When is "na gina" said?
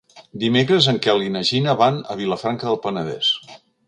1.35-1.75